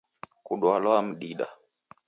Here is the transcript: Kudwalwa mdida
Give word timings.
Kudwalwa 0.45 0.97
mdida 1.07 1.47